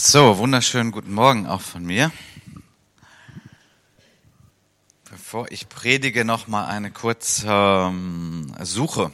[0.00, 2.12] So, wunderschönen guten Morgen auch von mir.
[5.10, 9.10] Bevor ich predige, noch mal eine kurze ähm, Suche.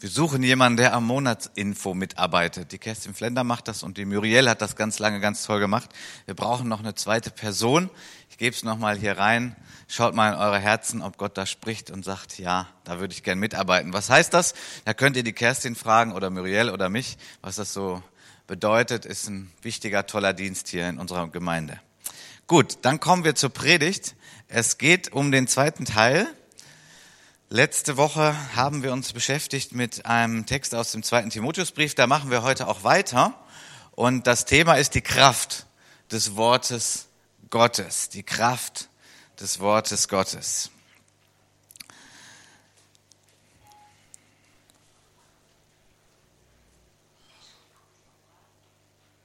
[0.00, 2.72] Wir suchen jemanden, der am Monatsinfo mitarbeitet.
[2.72, 5.90] Die Kerstin Flender macht das und die Muriel hat das ganz lange ganz toll gemacht.
[6.24, 7.90] Wir brauchen noch eine zweite Person.
[8.30, 9.56] Ich gebe es noch mal hier rein.
[9.88, 13.24] Schaut mal in eure Herzen, ob Gott da spricht und sagt, ja, da würde ich
[13.24, 13.92] gern mitarbeiten.
[13.92, 14.54] Was heißt das?
[14.86, 18.02] Da könnt ihr die Kerstin fragen oder Muriel oder mich, was das so
[18.48, 21.78] bedeutet, ist ein wichtiger, toller Dienst hier in unserer Gemeinde.
[22.48, 24.16] Gut, dann kommen wir zur Predigt.
[24.48, 26.26] Es geht um den zweiten Teil.
[27.50, 31.94] Letzte Woche haben wir uns beschäftigt mit einem Text aus dem zweiten Timotheusbrief.
[31.94, 33.34] Da machen wir heute auch weiter.
[33.92, 35.66] Und das Thema ist die Kraft
[36.10, 37.06] des Wortes
[37.50, 38.08] Gottes.
[38.08, 38.88] Die Kraft
[39.38, 40.70] des Wortes Gottes.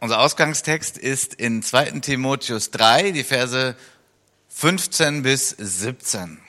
[0.04, 2.02] Unser Ausgangstext ist in 2.
[2.02, 3.74] Timotheus 3, die Verse
[4.50, 6.42] 15 bis 17.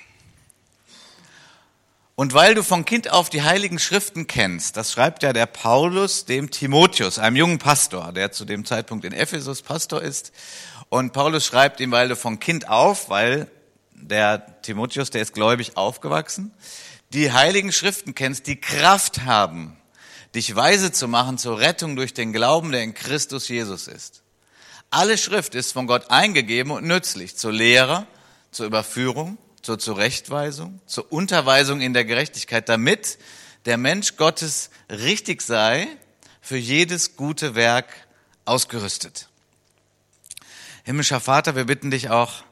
[2.17, 6.25] Und weil du von Kind auf die heiligen Schriften kennst, das schreibt ja der Paulus
[6.25, 10.33] dem Timotheus, einem jungen Pastor, der zu dem Zeitpunkt in Ephesus Pastor ist.
[10.89, 13.49] Und Paulus schreibt ihm, weil du von Kind auf, weil
[13.93, 16.51] der Timotheus, der ist gläubig aufgewachsen,
[17.11, 19.77] die heiligen Schriften kennst, die Kraft haben,
[20.35, 24.23] dich weise zu machen zur Rettung durch den Glauben, der in Christus Jesus ist.
[24.91, 28.07] Alle Schrift ist von Gott eingegeben und nützlich zur Lehre,
[28.51, 33.19] zur Überführung, zur Zurechtweisung, zur Unterweisung in der Gerechtigkeit, damit
[33.65, 35.89] der Mensch Gottes richtig sei,
[36.41, 37.87] für jedes gute Werk
[38.45, 39.29] ausgerüstet.
[40.85, 42.45] Himmlischer Vater, wir bitten dich auch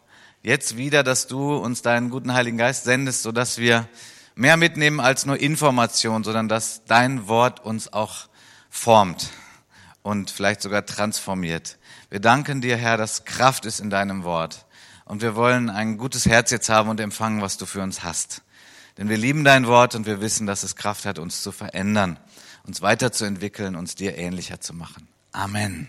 [0.43, 3.87] jetzt wieder, dass du uns deinen guten Heiligen Geist sendest, sodass wir
[4.35, 8.29] mehr mitnehmen als nur Information, sondern dass dein Wort uns auch
[8.71, 9.31] formt
[10.03, 11.79] und vielleicht sogar transformiert.
[12.11, 14.67] Wir danken dir, Herr, dass Kraft ist in deinem Wort.
[15.05, 18.43] Und wir wollen ein gutes Herz jetzt haben und empfangen, was du für uns hast.
[18.99, 22.19] Denn wir lieben dein Wort und wir wissen, dass es Kraft hat, uns zu verändern,
[22.67, 25.09] uns weiterzuentwickeln, uns dir ähnlicher zu machen.
[25.33, 25.89] Amen.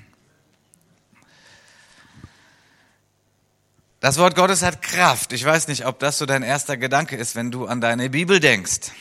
[4.04, 5.32] Das Wort Gottes hat Kraft.
[5.32, 8.42] Ich weiß nicht, ob das so dein erster Gedanke ist, wenn du an deine Bibel
[8.42, 8.92] denkst.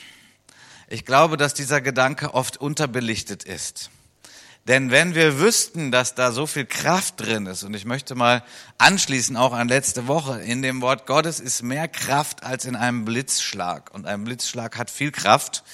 [0.86, 3.90] Ich glaube, dass dieser Gedanke oft unterbelichtet ist.
[4.68, 8.44] Denn wenn wir wüssten, dass da so viel Kraft drin ist, und ich möchte mal
[8.78, 13.04] anschließen auch an letzte Woche, in dem Wort Gottes ist mehr Kraft als in einem
[13.04, 13.92] Blitzschlag.
[13.92, 15.64] Und ein Blitzschlag hat viel Kraft.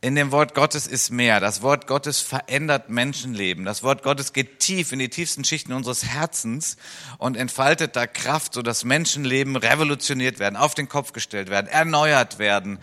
[0.00, 1.40] In dem Wort Gottes ist mehr.
[1.40, 3.64] Das Wort Gottes verändert Menschenleben.
[3.64, 6.76] Das Wort Gottes geht tief in die tiefsten Schichten unseres Herzens
[7.18, 12.78] und entfaltet da Kraft, sodass Menschenleben revolutioniert werden, auf den Kopf gestellt werden, erneuert werden,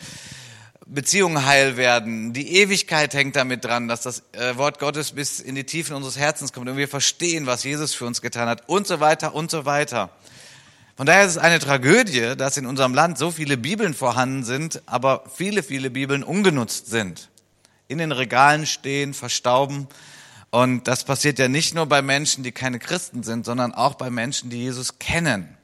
[0.86, 2.34] Beziehungen heil werden.
[2.34, 6.18] Die Ewigkeit hängt damit dran, dass das äh, Wort Gottes bis in die Tiefen unseres
[6.18, 9.50] Herzens kommt und wir verstehen, was Jesus für uns getan hat und so weiter und
[9.50, 10.10] so weiter.
[10.98, 14.82] Von daher ist es eine Tragödie, dass in unserem Land so viele Bibeln vorhanden sind,
[14.86, 17.30] aber viele, viele Bibeln ungenutzt sind.
[17.90, 19.90] In den Regalen stehen, verstauben.
[20.52, 24.10] Und das passiert ja nicht nur bei Menschen, die keine Christen sind, sondern auch bei
[24.10, 25.58] Menschen, die Jesus kennen.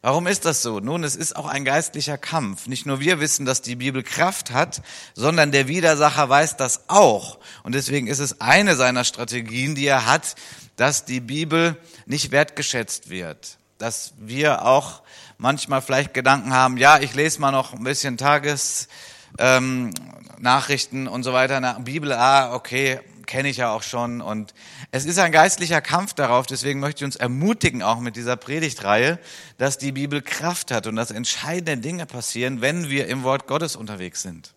[0.00, 0.80] Warum ist das so?
[0.80, 2.66] Nun, es ist auch ein geistlicher Kampf.
[2.66, 4.82] Nicht nur wir wissen, dass die Bibel Kraft hat,
[5.14, 7.38] sondern der Widersacher weiß das auch.
[7.62, 10.34] Und deswegen ist es eine seiner Strategien, die er hat,
[10.74, 11.76] dass die Bibel
[12.06, 15.02] nicht wertgeschätzt wird dass wir auch
[15.38, 21.32] manchmal vielleicht Gedanken haben, ja, ich lese mal noch ein bisschen Tagesnachrichten ähm, und so
[21.32, 24.20] weiter, na, Bibel, ah, okay, kenne ich ja auch schon.
[24.20, 24.54] Und
[24.92, 29.18] es ist ein geistlicher Kampf darauf, deswegen möchte ich uns ermutigen, auch mit dieser Predigtreihe,
[29.58, 33.74] dass die Bibel Kraft hat und dass entscheidende Dinge passieren, wenn wir im Wort Gottes
[33.74, 34.54] unterwegs sind.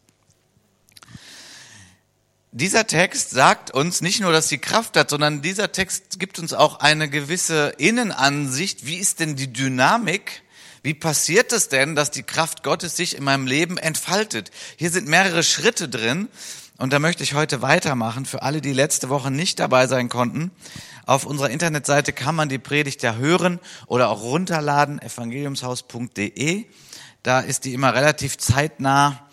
[2.57, 6.53] Dieser Text sagt uns nicht nur, dass sie Kraft hat, sondern dieser Text gibt uns
[6.53, 8.85] auch eine gewisse Innenansicht.
[8.85, 10.41] Wie ist denn die Dynamik?
[10.81, 14.51] Wie passiert es denn, dass die Kraft Gottes sich in meinem Leben entfaltet?
[14.77, 16.29] Hier sind mehrere Schritte drin
[16.77, 18.25] und da möchte ich heute weitermachen.
[18.25, 20.51] Für alle, die letzte Woche nicht dabei sein konnten,
[21.05, 26.67] auf unserer Internetseite kann man die Predigt ja hören oder auch runterladen, evangeliumshaus.de.
[27.21, 29.24] Da ist die immer relativ zeitnah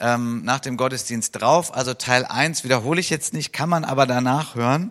[0.00, 1.74] ähm, nach dem Gottesdienst drauf.
[1.74, 4.90] Also Teil 1 wiederhole ich jetzt nicht, kann man aber danach hören,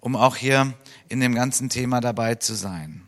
[0.00, 0.74] um auch hier
[1.08, 3.02] in dem ganzen Thema dabei zu sein.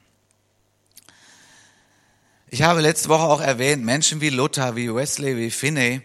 [2.49, 6.03] Ich habe letzte Woche auch erwähnt, Menschen wie Luther, wie Wesley, wie Finney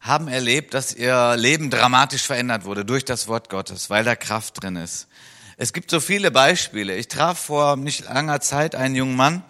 [0.00, 4.62] haben erlebt, dass ihr Leben dramatisch verändert wurde durch das Wort Gottes, weil da Kraft
[4.62, 5.08] drin ist.
[5.56, 6.96] Es gibt so viele Beispiele.
[6.96, 9.44] Ich traf vor nicht langer Zeit einen jungen Mann,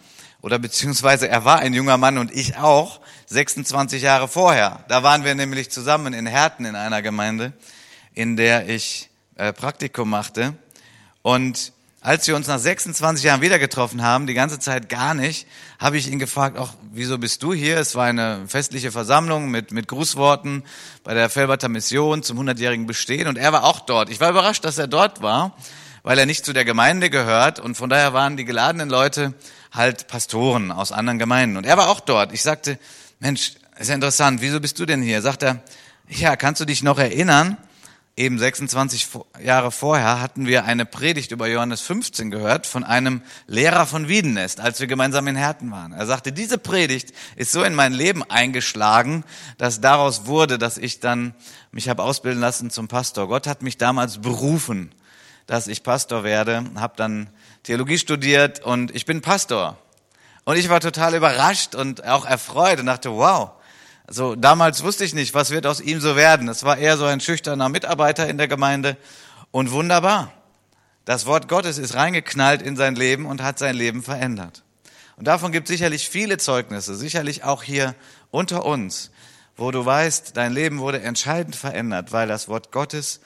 [0.45, 4.85] oder beziehungsweise er war ein junger Mann und ich auch, 26 Jahre vorher.
[4.89, 7.53] Da waren wir nämlich zusammen in Herten in einer Gemeinde,
[8.15, 10.55] in der ich äh, Praktikum machte.
[11.23, 11.73] Und
[12.05, 15.47] als wir uns nach 26 Jahren wieder getroffen haben, die ganze Zeit gar nicht,
[15.79, 17.79] habe ich ihn gefragt, ach, wieso bist du hier?
[17.79, 20.65] Es war eine festliche Versammlung mit, mit Grußworten
[21.03, 24.11] bei der Felberter Mission zum 100-jährigen Bestehen und er war auch dort.
[24.11, 25.57] Ich war überrascht, dass er dort war,
[26.03, 29.33] weil er nicht zu der Gemeinde gehört und von daher waren die geladenen Leute
[29.73, 32.35] halt Pastoren aus anderen Gemeinden und er war auch dort.
[32.35, 32.79] Ich sagte,
[33.25, 35.23] Mensch, ist ja interessant, wieso bist du denn hier?
[35.23, 35.63] Sagt er,
[36.11, 37.57] ja, kannst du dich noch erinnern?
[38.17, 39.09] eben 26
[39.43, 44.61] Jahre vorher hatten wir eine Predigt über Johannes 15 gehört von einem Lehrer von Wiedenest,
[44.61, 45.93] als wir gemeinsam in Herten waren.
[45.93, 49.25] Er sagte, diese Predigt ist so in mein Leben eingeschlagen,
[49.59, 51.35] dass daraus wurde, dass ich dann
[51.73, 53.27] mich habe ausbilden lassen zum Pastor.
[53.27, 54.93] Gott hat mich damals berufen,
[55.47, 57.31] dass ich Pastor werde, habe dann
[57.65, 59.79] Theologie studiert und ich bin Pastor.
[60.45, 63.53] Und ich war total überrascht und auch erfreut und dachte, wow,
[64.07, 66.49] also damals wusste ich nicht, was wird aus ihm so werden.
[66.49, 68.99] Es war eher so ein schüchterner Mitarbeiter in der Gemeinde
[69.51, 70.33] und wunderbar.
[71.07, 74.63] Das Wort Gottes ist reingeknallt in sein Leben und hat sein Leben verändert.
[75.17, 77.95] Und davon gibt sicherlich viele Zeugnisse, sicherlich auch hier
[78.31, 79.11] unter uns,
[79.57, 83.21] wo du weißt, dein Leben wurde entscheidend verändert, weil das Wort Gottes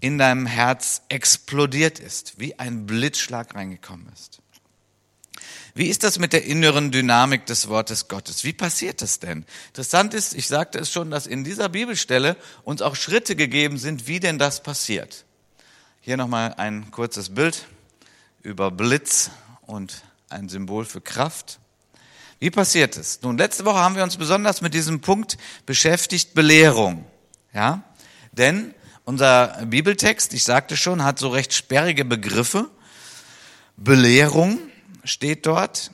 [0.00, 4.40] in deinem Herz explodiert ist, wie ein Blitzschlag reingekommen ist.
[5.74, 8.44] Wie ist das mit der inneren Dynamik des Wortes Gottes?
[8.44, 9.44] Wie passiert das denn?
[9.68, 14.06] Interessant ist, ich sagte es schon, dass in dieser Bibelstelle uns auch Schritte gegeben sind,
[14.06, 15.24] wie denn das passiert.
[16.00, 17.66] Hier nochmal ein kurzes Bild
[18.42, 19.30] über Blitz
[19.66, 21.60] und ein Symbol für Kraft.
[22.38, 23.20] Wie passiert es?
[23.22, 27.04] Nun, letzte Woche haben wir uns besonders mit diesem Punkt beschäftigt, Belehrung.
[27.52, 27.82] Ja?
[28.32, 28.74] Denn
[29.04, 32.70] unser Bibeltext, ich sagte schon, hat so recht sperrige Begriffe.
[33.76, 34.58] Belehrung
[35.04, 35.90] steht dort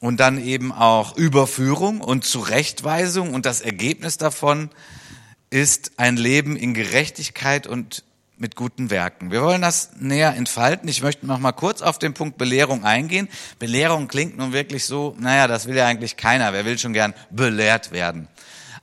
[0.00, 4.70] und dann eben auch Überführung und Zurechtweisung und das Ergebnis davon
[5.50, 8.04] ist ein Leben in Gerechtigkeit und
[8.36, 9.32] mit guten Werken.
[9.32, 10.88] Wir wollen das näher entfalten.
[10.88, 13.28] Ich möchte noch mal kurz auf den Punkt Belehrung eingehen.
[13.58, 16.52] Belehrung klingt nun wirklich so, naja, das will ja eigentlich keiner.
[16.52, 18.28] Wer will schon gern belehrt werden?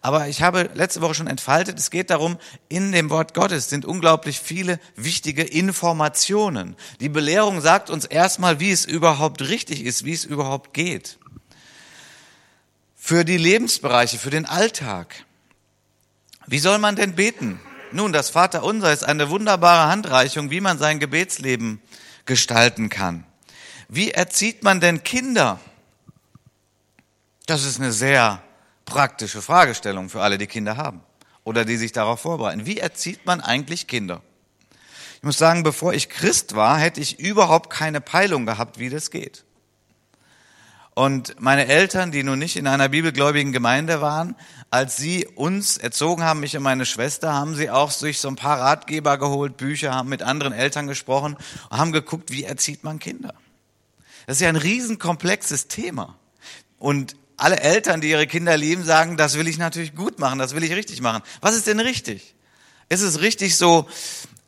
[0.06, 2.38] Aber ich habe letzte Woche schon entfaltet, es geht darum,
[2.70, 6.76] in dem Wort Gottes sind unglaublich viele wichtige Informationen.
[7.00, 11.18] Die Belehrung sagt uns erstmal, wie es überhaupt richtig ist, wie es überhaupt geht.
[12.96, 15.26] Für die Lebensbereiche, für den Alltag.
[16.46, 17.60] Wie soll man denn beten?
[17.92, 21.82] Nun, das Vaterunser ist eine wunderbare Handreichung, wie man sein Gebetsleben
[22.28, 23.26] gestalten kann.
[23.90, 25.60] Wie erzieht man denn Kinder?
[27.48, 28.44] Das ist eine sehr
[28.86, 31.02] praktische Fragestellung für alle, die Kinder haben
[31.44, 32.66] oder die sich darauf vorbereiten.
[32.66, 34.22] Wie erzieht man eigentlich Kinder?
[35.18, 39.10] Ich muss sagen, bevor ich Christ war, hätte ich überhaupt keine Peilung gehabt, wie das
[39.10, 39.44] geht.
[40.96, 44.36] Und meine Eltern, die nun nicht in einer bibelgläubigen Gemeinde waren,
[44.72, 48.38] als sie uns erzogen haben, mich und meine Schwester, haben sie auch sich so ein
[48.38, 51.36] paar Ratgeber geholt, Bücher, haben mit anderen Eltern gesprochen
[51.70, 53.34] und haben geguckt, wie erzieht man Kinder.
[54.26, 56.18] Das ist ja ein riesenkomplexes Thema.
[56.80, 60.56] Und alle Eltern, die ihre Kinder lieben, sagen, das will ich natürlich gut machen, das
[60.56, 61.22] will ich richtig machen.
[61.42, 62.36] Was ist denn richtig?
[62.90, 63.88] Ist es richtig so,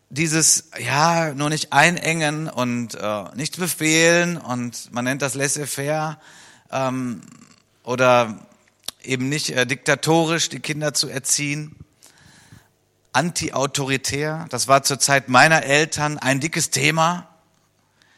[0.10, 6.20] dieses, ja, nur nicht einengen und äh, nichts befehlen und man nennt das laissez-faire
[6.72, 7.22] ähm,
[7.84, 8.40] oder
[9.04, 11.76] eben nicht äh, diktatorisch die Kinder zu erziehen?
[13.12, 17.28] Anti-autoritär, das war zur Zeit meiner Eltern ein dickes Thema.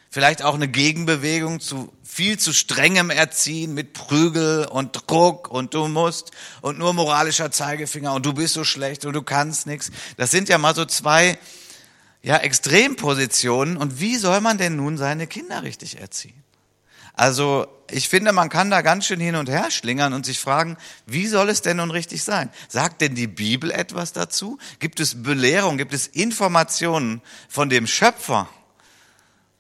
[0.10, 5.88] Vielleicht auch eine Gegenbewegung zu viel zu strengem Erziehen mit Prügel und Druck und du
[5.88, 9.92] musst und nur moralischer Zeigefinger und du bist so schlecht und du kannst nichts.
[10.18, 11.38] Das sind ja mal so zwei
[12.22, 13.78] ja, Extrempositionen.
[13.78, 16.44] Und wie soll man denn nun seine Kinder richtig erziehen?
[17.14, 20.78] Also ich finde, man kann da ganz schön hin und her schlingern und sich fragen,
[21.06, 22.50] wie soll es denn nun richtig sein?
[22.68, 24.58] Sagt denn die Bibel etwas dazu?
[24.80, 28.50] Gibt es Belehrung, gibt es Informationen von dem Schöpfer?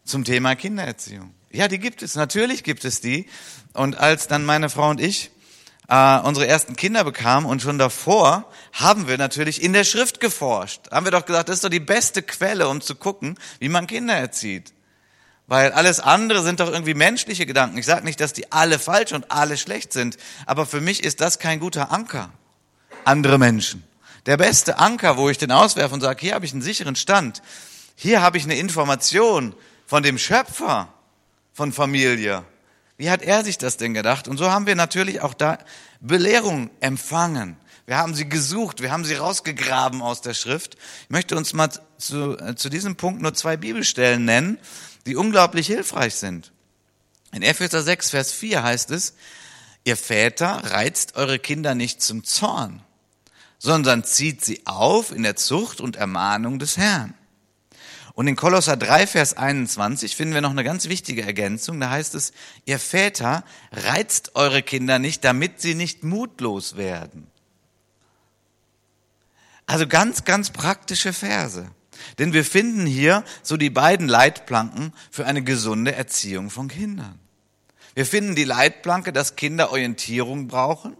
[0.10, 1.34] Zum Thema Kindererziehung.
[1.52, 3.26] Ja, die gibt es, natürlich gibt es die.
[3.74, 5.32] Und als dann meine Frau und ich
[5.90, 10.92] äh, unsere ersten Kinder bekamen und schon davor haben wir natürlich in der Schrift geforscht.
[10.92, 13.88] Haben wir doch gesagt, das ist doch die beste Quelle, um zu gucken, wie man
[13.88, 14.74] Kinder erzieht.
[15.48, 17.80] Weil alles andere sind doch irgendwie menschliche Gedanken.
[17.80, 21.22] Ich sage nicht, dass die alle falsch und alle schlecht sind, aber für mich ist
[21.22, 22.32] das kein guter Anker.
[23.04, 23.84] Andere Menschen.
[24.28, 27.42] Der beste Anker, wo ich den auswerfe und sage, hier habe ich einen sicheren Stand,
[27.96, 29.56] hier habe ich eine Information,
[29.90, 30.94] von dem Schöpfer
[31.52, 32.46] von Familie.
[32.98, 34.28] Wie hat er sich das denn gedacht?
[34.28, 35.58] Und so haben wir natürlich auch da
[36.00, 37.58] Belehrung empfangen.
[37.88, 40.78] Wir haben sie gesucht, wir haben sie rausgegraben aus der Schrift.
[41.06, 44.60] Ich möchte uns mal zu, äh, zu diesem Punkt nur zwei Bibelstellen nennen,
[45.08, 46.52] die unglaublich hilfreich sind.
[47.32, 49.16] In Epheser 6, Vers 4 heißt es,
[49.86, 52.84] ihr Väter reizt eure Kinder nicht zum Zorn,
[53.58, 57.16] sondern zieht sie auf in der Zucht und Ermahnung des Herrn.
[58.14, 61.80] Und in Kolosser 3, Vers 21 finden wir noch eine ganz wichtige Ergänzung.
[61.80, 62.34] Da heißt es,
[62.66, 67.28] ihr Väter reizt eure Kinder nicht, damit sie nicht mutlos werden.
[69.66, 71.70] Also ganz, ganz praktische Verse.
[72.18, 77.20] Denn wir finden hier so die beiden Leitplanken für eine gesunde Erziehung von Kindern.
[77.94, 80.96] Wir finden die Leitplanke, dass Kinder Orientierung brauchen,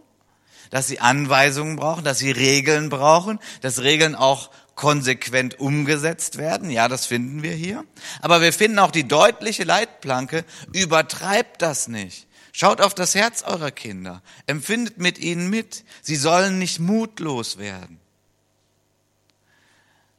[0.70, 6.70] dass sie Anweisungen brauchen, dass sie Regeln brauchen, dass Regeln auch konsequent umgesetzt werden.
[6.70, 7.84] Ja, das finden wir hier.
[8.22, 12.26] Aber wir finden auch die deutliche Leitplanke, übertreibt das nicht.
[12.52, 15.84] Schaut auf das Herz eurer Kinder, empfindet mit ihnen mit.
[16.00, 18.00] Sie sollen nicht mutlos werden.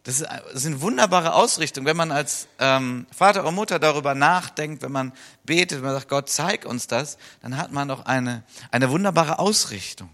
[0.04, 4.92] Das ist, eine wunderbare Ausrichtung, wenn man als ähm, Vater oder Mutter darüber nachdenkt, wenn
[4.92, 5.12] man
[5.44, 9.40] betet, wenn man sagt, Gott, zeig uns das, dann hat man doch eine, eine wunderbare
[9.40, 10.12] Ausrichtung.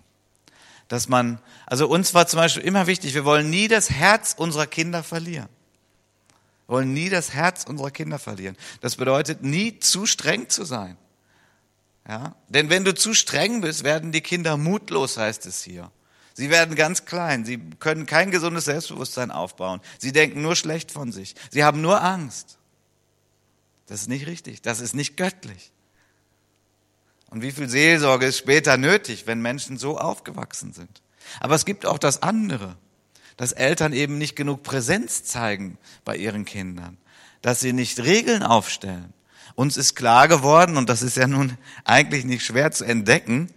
[0.87, 4.67] Dass man, also uns war zum Beispiel immer wichtig, wir wollen nie das Herz unserer
[4.67, 5.49] Kinder verlieren.
[6.67, 8.57] Wir wollen nie das Herz unserer Kinder verlieren.
[8.81, 10.97] Das bedeutet, nie zu streng zu sein.
[12.07, 12.35] Ja?
[12.47, 15.91] Denn wenn du zu streng bist, werden die Kinder mutlos, heißt es hier.
[16.33, 17.45] Sie werden ganz klein.
[17.45, 19.81] Sie können kein gesundes Selbstbewusstsein aufbauen.
[19.97, 21.35] Sie denken nur schlecht von sich.
[21.49, 22.59] Sie haben nur Angst.
[23.87, 24.61] Das ist nicht richtig.
[24.61, 25.71] Das ist nicht göttlich.
[27.29, 31.01] Und wie viel Seelsorge ist später nötig, wenn Menschen so aufgewachsen sind?
[31.39, 32.77] Aber es gibt auch das andere,
[33.35, 36.97] dass Eltern eben nicht genug Präsenz zeigen bei ihren Kindern,
[37.41, 39.13] dass sie nicht Regeln aufstellen.
[39.55, 43.49] Uns ist klar geworden, und das ist ja nun eigentlich nicht schwer zu entdecken,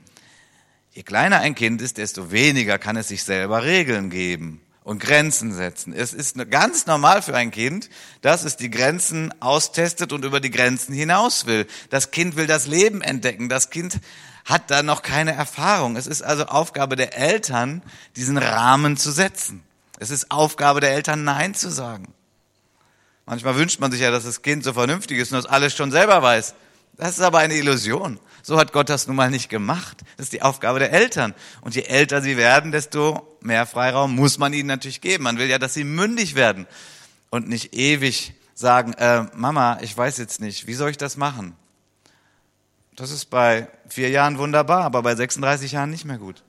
[0.92, 5.52] Je kleiner ein Kind ist, desto weniger kann es sich selber Regeln geben und Grenzen
[5.52, 5.92] setzen.
[5.92, 7.88] Es ist ganz normal für ein Kind,
[8.22, 11.68] dass es die Grenzen austestet und über die Grenzen hinaus will.
[11.90, 13.48] Das Kind will das Leben entdecken.
[13.48, 14.00] Das Kind
[14.44, 15.94] hat da noch keine Erfahrung.
[15.94, 17.82] Es ist also Aufgabe der Eltern,
[18.16, 19.62] diesen Rahmen zu setzen.
[20.00, 22.12] Es ist Aufgabe der Eltern, Nein zu sagen.
[23.26, 25.92] Manchmal wünscht man sich ja, dass das Kind so vernünftig ist und das alles schon
[25.92, 26.54] selber weiß.
[27.00, 28.20] Das ist aber eine Illusion.
[28.42, 30.02] So hat Gott das nun mal nicht gemacht.
[30.18, 31.34] Das ist die Aufgabe der Eltern.
[31.62, 35.24] Und je älter sie werden, desto mehr Freiraum muss man ihnen natürlich geben.
[35.24, 36.66] Man will ja, dass sie mündig werden
[37.30, 41.56] und nicht ewig sagen, äh, Mama, ich weiß jetzt nicht, wie soll ich das machen?
[42.96, 46.42] Das ist bei vier Jahren wunderbar, aber bei 36 Jahren nicht mehr gut.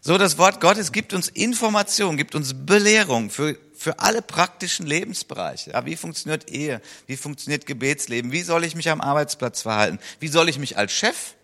[0.00, 5.72] So, das Wort Gottes gibt uns Information, gibt uns Belehrung für für alle praktischen Lebensbereiche.
[5.72, 6.80] Ja, wie funktioniert Ehe?
[7.06, 8.32] Wie funktioniert Gebetsleben?
[8.32, 9.98] Wie soll ich mich am Arbeitsplatz verhalten?
[10.20, 11.34] Wie soll ich mich als Chef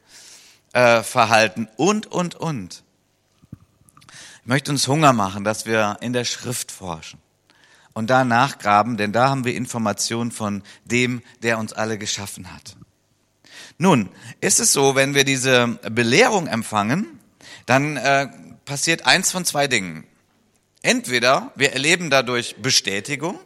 [0.72, 1.68] äh, verhalten?
[1.76, 2.82] Und, und, und.
[4.40, 7.20] Ich möchte uns Hunger machen, dass wir in der Schrift forschen
[7.92, 12.76] und da nachgraben, denn da haben wir Informationen von dem, der uns alle geschaffen hat.
[13.78, 14.08] Nun,
[14.40, 17.20] ist es so, wenn wir diese Belehrung empfangen,
[17.66, 18.28] dann äh,
[18.64, 20.06] passiert eins von zwei Dingen.
[20.82, 23.38] Entweder wir erleben dadurch Bestätigung,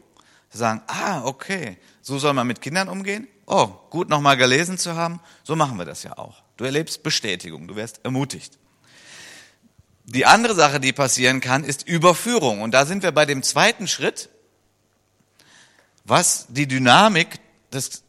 [0.50, 3.28] sagen, ah, okay, so soll man mit Kindern umgehen.
[3.46, 6.42] Oh, gut nochmal gelesen zu haben, so machen wir das ja auch.
[6.56, 8.58] Du erlebst Bestätigung, du wirst ermutigt.
[10.04, 12.62] Die andere Sache, die passieren kann, ist Überführung.
[12.62, 14.30] Und da sind wir bei dem zweiten Schritt,
[16.04, 17.40] was die Dynamik
[17.72, 18.04] des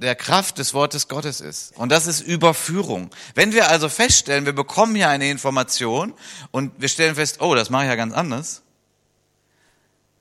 [0.00, 1.76] der Kraft des Wortes Gottes ist.
[1.76, 3.10] Und das ist Überführung.
[3.34, 6.14] Wenn wir also feststellen, wir bekommen hier eine Information
[6.50, 8.62] und wir stellen fest, oh, das mache ich ja ganz anders,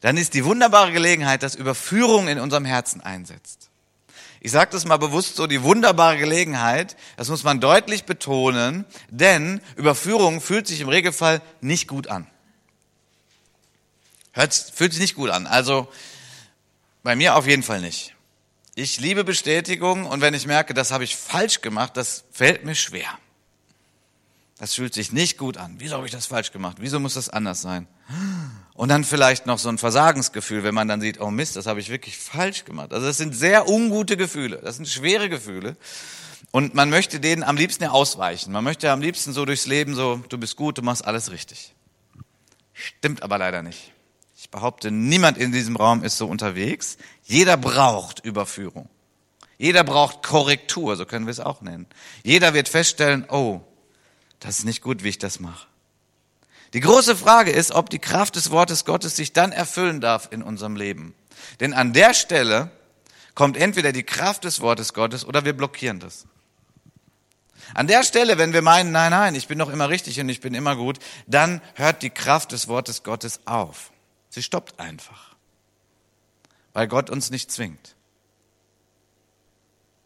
[0.02, 3.70] dann ist die wunderbare Gelegenheit, dass Überführung in unserem Herzen einsetzt.
[4.42, 9.62] Ich sage das mal bewusst so, die wunderbare Gelegenheit, das muss man deutlich betonen, denn
[9.76, 12.28] Überführung fühlt sich im Regelfall nicht gut an.
[14.34, 15.48] Hört, fühlt sich nicht gut an.
[15.48, 15.90] Also
[17.04, 18.16] bei mir auf jeden Fall nicht.
[18.80, 22.76] Ich liebe Bestätigung und wenn ich merke, das habe ich falsch gemacht, das fällt mir
[22.76, 23.10] schwer.
[24.58, 25.76] Das fühlt sich nicht gut an.
[25.80, 26.78] Wieso habe ich das falsch gemacht?
[26.80, 27.88] Wieso muss das anders sein?
[28.76, 31.82] Und dann vielleicht noch so ein Versagensgefühl, wenn man dann sieht, oh Mist, das habe
[31.82, 32.94] ich wirklich falsch gemacht.
[32.94, 34.62] Also das sind sehr ungute Gefühle.
[34.64, 35.76] Das sind schwere Gefühle.
[36.52, 38.54] Und man möchte denen am liebsten ja ausweichen.
[38.54, 41.76] Man möchte am liebsten so durchs Leben so, du bist gut, du machst alles richtig.
[42.72, 43.92] Stimmt aber leider nicht.
[44.42, 46.98] Ich behaupte, niemand in diesem Raum ist so unterwegs.
[47.30, 48.90] Jeder braucht Überführung.
[49.60, 51.86] Jeder braucht Korrektur, so können wir es auch nennen.
[52.24, 53.62] Jeder wird feststellen, oh,
[54.40, 55.68] das ist nicht gut, wie ich das mache.
[56.74, 60.42] Die große Frage ist, ob die Kraft des Wortes Gottes sich dann erfüllen darf in
[60.42, 61.14] unserem Leben.
[61.60, 62.72] Denn an der Stelle
[63.36, 66.26] kommt entweder die Kraft des Wortes Gottes oder wir blockieren das.
[67.76, 70.42] An der Stelle, wenn wir meinen, nein, nein, ich bin doch immer richtig und ich
[70.42, 73.92] bin immer gut, dann hört die Kraft des Wortes Gottes auf.
[74.30, 75.29] Sie stoppt einfach,
[76.74, 77.96] weil Gott uns nicht zwingt.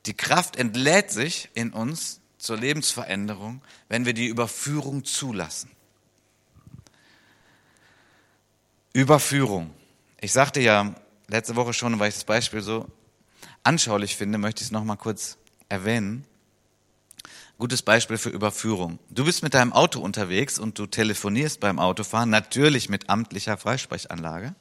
[0.05, 5.72] Die Kraft entlädt sich in uns zur Lebensveränderung, wenn wir die Überführung zulassen.
[8.91, 9.74] Überführung.
[10.20, 10.93] Ich sagte ja
[11.27, 12.88] letzte Woche schon, weil ich das Beispiel so
[13.63, 15.38] anschaulich finde, möchte ich es nochmal kurz
[15.70, 16.25] erwähnen.
[17.58, 19.00] Gutes Beispiel für Überführung.
[19.10, 24.53] Du bist mit deinem Auto unterwegs und du telefonierst beim Autofahren, natürlich mit amtlicher Freisprechanlage.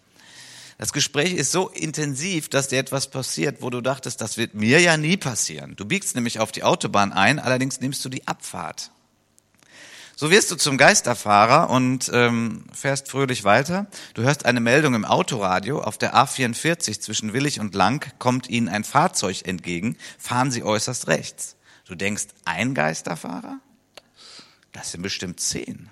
[0.83, 4.81] Das Gespräch ist so intensiv, dass dir etwas passiert, wo du dachtest, das wird mir
[4.81, 5.77] ja nie passieren.
[5.77, 8.91] Du biegst nämlich auf die Autobahn ein, allerdings nimmst du die Abfahrt.
[10.17, 13.87] So wirst du zum Geisterfahrer und ähm, fährst fröhlich weiter.
[14.15, 15.81] Du hörst eine Meldung im Autoradio.
[15.81, 19.97] Auf der A44 zwischen Willig und Lang kommt ihnen ein Fahrzeug entgegen.
[20.19, 21.55] Fahren sie äußerst rechts.
[21.87, 23.61] Du denkst, ein Geisterfahrer?
[24.73, 25.91] Das sind bestimmt zehn.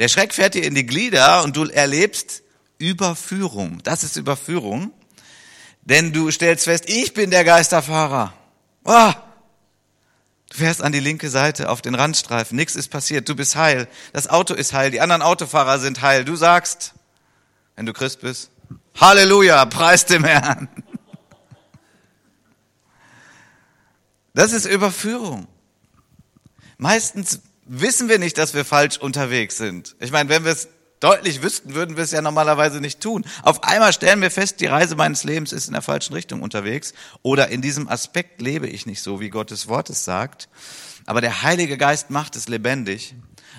[0.00, 2.42] Der Schreck fährt dir in die Glieder und du erlebst
[2.78, 3.80] Überführung.
[3.82, 4.92] Das ist Überführung.
[5.82, 8.32] Denn du stellst fest, ich bin der Geisterfahrer.
[8.84, 9.12] Oh,
[10.50, 13.86] Du fährst an die linke Seite auf den Randstreifen, nichts ist passiert, du bist heil,
[14.12, 16.24] das Auto ist heil, die anderen Autofahrer sind heil.
[16.24, 16.94] Du sagst,
[17.76, 18.50] wenn du Christ bist,
[18.98, 20.68] Halleluja, preis dem Herrn.
[24.34, 25.48] Das ist Überführung.
[26.78, 29.96] Meistens wissen wir nicht, dass wir falsch unterwegs sind.
[30.00, 30.68] Ich meine, wenn wir es
[31.00, 33.24] deutlich wüssten, würden wir es ja normalerweise nicht tun.
[33.42, 36.94] Auf einmal stellen wir fest, die Reise meines Lebens ist in der falschen Richtung unterwegs
[37.22, 40.48] oder in diesem Aspekt lebe ich nicht so, wie Gottes Wort es sagt.
[41.06, 43.14] Aber der Heilige Geist macht es lebendig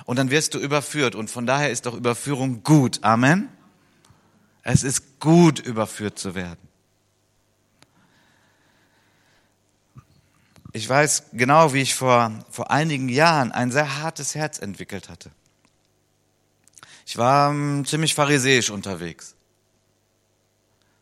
[0.05, 3.03] und dann wirst du überführt und von daher ist doch Überführung gut.
[3.03, 3.50] Amen.
[4.63, 6.60] Es ist gut, überführt zu werden.
[10.72, 15.31] Ich weiß genau, wie ich vor, vor einigen Jahren ein sehr hartes Herz entwickelt hatte.
[17.10, 19.34] Ich war um, ziemlich pharisäisch unterwegs.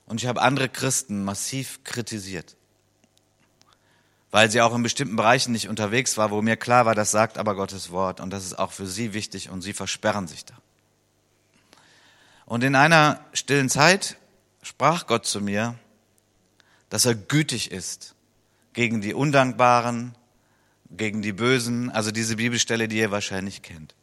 [0.05, 2.55] Und ich habe andere Christen massiv kritisiert.
[4.31, 7.37] Weil sie auch in bestimmten Bereichen nicht unterwegs war, wo mir klar war, das sagt
[7.37, 8.21] aber Gottes Wort.
[8.21, 10.53] Und das ist auch für sie wichtig und sie versperren sich da.
[12.45, 14.15] Und in einer stillen Zeit
[14.61, 15.75] sprach Gott zu mir,
[16.87, 18.15] dass er gütig ist
[18.71, 20.15] gegen die Undankbaren,
[20.89, 23.93] gegen die Bösen, also diese Bibelstelle, die ihr wahrscheinlich kennt.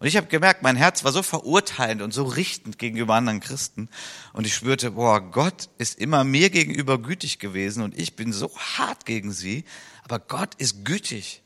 [0.00, 3.88] Und ich habe gemerkt, mein Herz war so verurteilend und so richtend gegenüber anderen Christen.
[4.32, 8.50] Und ich spürte, boah, Gott ist immer mir gegenüber gütig gewesen und ich bin so
[8.56, 9.64] hart gegen sie.
[10.02, 11.42] Aber Gott ist gütig.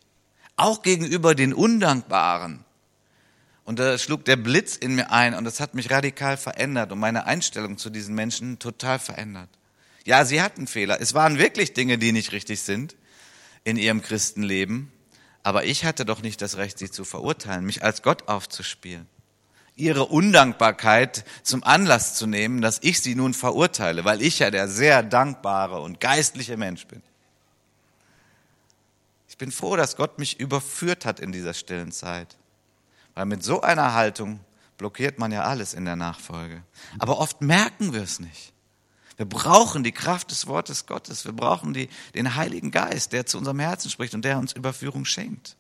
[0.57, 2.65] Auch gegenüber den Undankbaren.
[3.65, 6.99] Und da schlug der Blitz in mir ein und das hat mich radikal verändert und
[6.99, 9.51] meine Einstellung zu diesen Menschen total verändert.
[10.07, 11.03] Ja, sie hatten Fehler.
[11.03, 12.97] Es waren wirklich Dinge, die nicht richtig sind
[13.65, 14.91] in ihrem Christenleben.
[15.49, 19.09] Aber ich hatte doch nicht das Recht, sie zu verurteilen, mich als Gott aufzuspielen.
[19.77, 24.69] Ihre Undankbarkeit zum Anlass zu nehmen, dass ich sie nun verurteile, weil ich ja der
[24.69, 27.03] sehr dankbare und geistliche Mensch bin.
[29.31, 32.37] Ich bin froh, dass Gott mich überführt hat in dieser stillen Zeit.
[33.15, 34.41] Weil mit so einer Haltung
[34.77, 36.63] blockiert man ja alles in der Nachfolge.
[36.99, 38.53] Aber oft merken wir es nicht.
[39.19, 41.25] Wir brauchen die Kraft des Wortes Gottes.
[41.25, 45.05] Wir brauchen die, den Heiligen Geist, der zu unserem Herzen spricht und der uns Überführung
[45.05, 45.57] schenkt.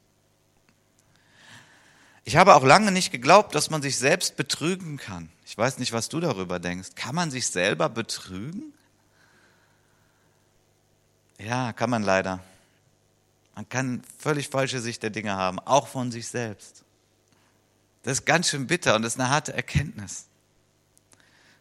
[2.24, 5.28] Ich habe auch lange nicht geglaubt, dass man sich selbst betrügen kann.
[5.44, 6.90] Ich weiß nicht, was du darüber denkst.
[6.94, 8.72] Kann man sich selber betrügen?
[11.38, 12.38] Ja, kann man leider.
[13.56, 16.84] Man kann völlig falsche Sicht der Dinge haben, auch von sich selbst.
[18.04, 20.27] Das ist ganz schön bitter und das ist eine harte Erkenntnis.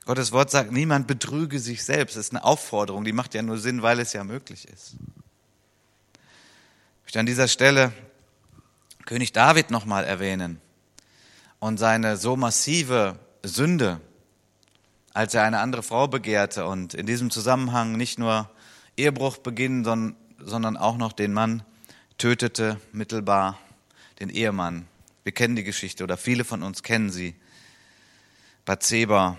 [0.08, 2.16] Gottes Wort sagt, niemand betrüge sich selbst.
[2.16, 4.96] Das ist eine Aufforderung, die macht ja nur Sinn, weil es ja möglich ist.
[6.14, 7.92] Ich möchte an dieser Stelle
[9.06, 10.62] König David nochmal erwähnen
[11.60, 14.00] und seine so massive Sünde,
[15.14, 18.50] als er eine andere Frau begehrte und in diesem Zusammenhang nicht nur
[18.96, 21.64] Ehebruch beginnen, sondern auch noch den Mann
[22.18, 23.60] tötete, mittelbar,
[24.22, 24.88] den Ehemann.
[25.26, 27.36] Wir kennen die Geschichte oder viele von uns kennen sie.
[28.64, 29.38] Bathseba,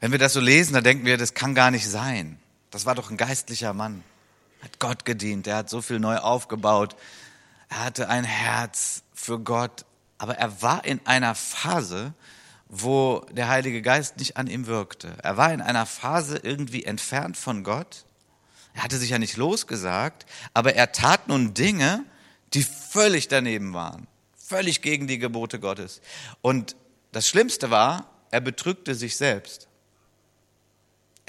[0.00, 2.38] Wenn wir das so lesen, dann denken wir, das kann gar nicht sein.
[2.70, 4.04] Das war doch ein geistlicher Mann.
[4.62, 6.96] Hat Gott gedient, der hat so viel neu aufgebaut.
[7.68, 9.84] Er hatte ein Herz für Gott,
[10.18, 12.12] aber er war in einer Phase,
[12.68, 15.16] wo der Heilige Geist nicht an ihm wirkte.
[15.22, 18.04] Er war in einer Phase irgendwie entfernt von Gott.
[18.74, 22.04] Er hatte sich ja nicht losgesagt, aber er tat nun Dinge,
[22.54, 24.06] die völlig daneben waren,
[24.36, 26.00] völlig gegen die Gebote Gottes.
[26.42, 26.76] Und
[27.12, 29.67] das Schlimmste war, er betrügte sich selbst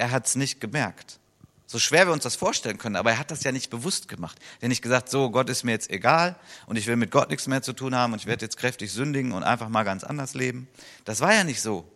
[0.00, 1.18] er hat es nicht gemerkt.
[1.66, 4.38] So schwer wir uns das vorstellen können, aber er hat das ja nicht bewusst gemacht.
[4.58, 6.34] Er hat nicht gesagt, so, Gott ist mir jetzt egal
[6.66, 8.90] und ich will mit Gott nichts mehr zu tun haben und ich werde jetzt kräftig
[8.90, 10.66] sündigen und einfach mal ganz anders leben.
[11.04, 11.88] Das war ja nicht so.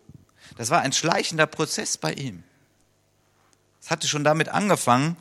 [0.57, 2.45] Das war ein schleichender Prozess bei ihm.
[3.81, 5.17] Es hatte schon damit angefangen,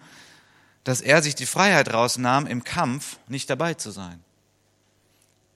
[0.84, 4.24] dass er sich die Freiheit rausnahm, im Kampf nicht dabei zu sein,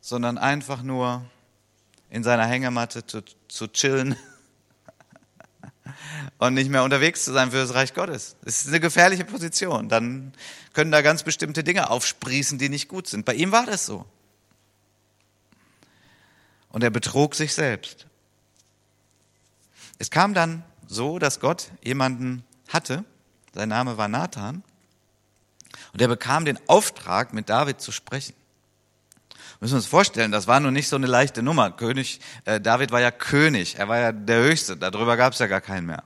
[0.01, 1.23] sondern einfach nur
[2.09, 4.15] in seiner Hängematte zu, zu chillen
[6.37, 8.35] und nicht mehr unterwegs zu sein für das Reich Gottes.
[8.43, 9.89] Das ist eine gefährliche Position.
[9.89, 10.33] Dann
[10.73, 13.25] können da ganz bestimmte Dinge aufsprießen, die nicht gut sind.
[13.25, 14.05] Bei ihm war das so.
[16.69, 18.05] Und er betrog sich selbst.
[19.99, 23.03] Es kam dann so, dass Gott jemanden hatte,
[23.53, 24.63] sein Name war Nathan,
[25.93, 28.35] und er bekam den Auftrag, mit David zu sprechen.
[29.59, 31.71] Müssen wir uns vorstellen, das war nun nicht so eine leichte Nummer.
[31.71, 35.47] König, äh, David war ja König, er war ja der Höchste, darüber gab es ja
[35.47, 36.03] gar keinen mehr.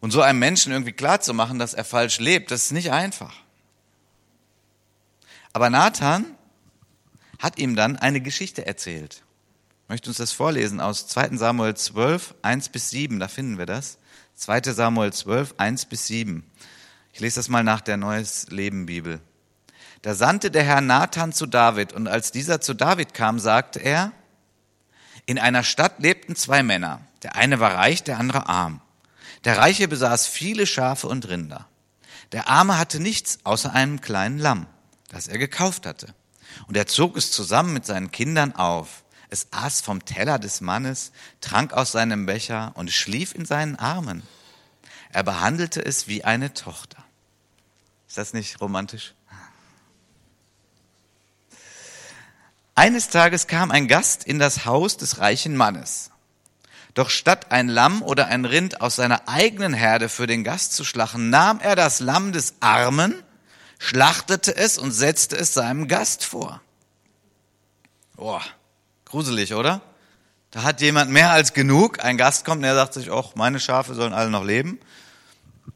[0.00, 3.34] Und so einem Menschen irgendwie klarzumachen, dass er falsch lebt, das ist nicht einfach.
[5.52, 6.26] Aber Nathan
[7.38, 9.22] hat ihm dann eine Geschichte erzählt.
[9.84, 13.66] Ich möchte uns das vorlesen aus 2 Samuel 12, 1 bis 7, da finden wir
[13.66, 13.98] das.
[14.36, 16.44] 2 Samuel 12, 1 bis 7.
[17.12, 19.20] Ich lese das mal nach der Neues Leben Bibel.
[20.06, 24.12] Da sandte der Herr Nathan zu David, und als dieser zu David kam, sagte er,
[25.24, 27.00] in einer Stadt lebten zwei Männer.
[27.24, 28.80] Der eine war reich, der andere arm.
[29.42, 31.66] Der Reiche besaß viele Schafe und Rinder.
[32.30, 34.68] Der Arme hatte nichts außer einem kleinen Lamm,
[35.08, 36.14] das er gekauft hatte.
[36.68, 39.02] Und er zog es zusammen mit seinen Kindern auf.
[39.28, 44.22] Es aß vom Teller des Mannes, trank aus seinem Becher und schlief in seinen Armen.
[45.10, 47.02] Er behandelte es wie eine Tochter.
[48.06, 49.15] Ist das nicht romantisch?
[52.78, 56.10] Eines Tages kam ein Gast in das Haus des reichen Mannes.
[56.92, 60.84] Doch statt ein Lamm oder ein Rind aus seiner eigenen Herde für den Gast zu
[60.84, 63.14] schlachten, nahm er das Lamm des Armen,
[63.78, 66.60] schlachtete es und setzte es seinem Gast vor.
[68.14, 68.42] Boah,
[69.06, 69.80] gruselig, oder?
[70.50, 72.04] Da hat jemand mehr als genug.
[72.04, 74.78] Ein Gast kommt und er sagt sich, oh, meine Schafe sollen alle noch leben.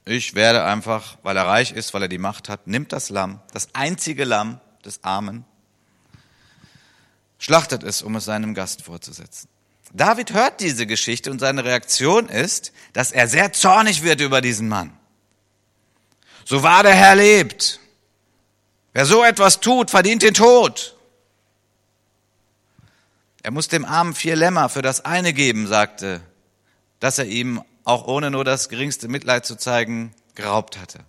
[0.04, 3.40] Ich werde einfach, weil er reich ist, weil er die Macht hat, nimmt das Lamm,
[3.54, 5.46] das einzige Lamm des Armen,
[7.40, 9.48] schlachtet es, um es seinem Gast vorzusetzen.
[9.92, 14.68] David hört diese Geschichte und seine Reaktion ist, dass er sehr zornig wird über diesen
[14.68, 14.96] Mann.
[16.44, 17.80] So wahr der Herr lebt.
[18.92, 20.96] Wer so etwas tut, verdient den Tod.
[23.42, 26.20] Er muss dem Armen vier Lämmer für das eine geben, sagte,
[27.00, 31.00] dass er ihm, auch ohne nur das geringste Mitleid zu zeigen, geraubt hatte.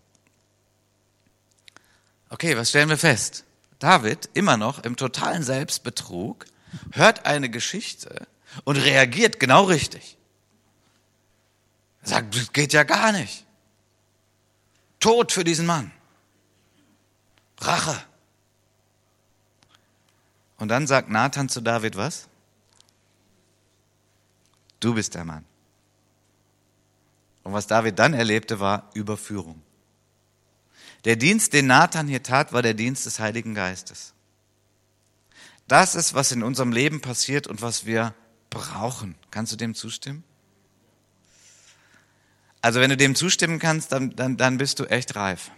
[2.30, 3.44] Okay, was stellen wir fest?
[3.82, 6.46] David, immer noch im totalen Selbstbetrug,
[6.92, 8.28] hört eine Geschichte
[8.64, 10.20] und reagiert genau richtig.
[12.04, 13.44] Er sagt, das geht ja gar nicht.
[15.00, 15.92] Tod für diesen Mann.
[17.60, 18.00] Rache.
[20.58, 22.28] Und dann sagt Nathan zu David was?
[24.80, 25.44] Du bist der Mann.
[27.42, 29.64] Und was David dann erlebte, war Überführung.
[31.06, 34.14] Der Dienst, den Nathan hier tat, war der Dienst des Heiligen Geistes.
[35.68, 38.14] Das ist, was in unserem Leben passiert und was wir
[38.50, 39.16] brauchen.
[39.32, 40.24] Kannst du dem zustimmen?
[42.62, 45.50] Also wenn du dem zustimmen kannst, dann, dann, dann bist du echt reif.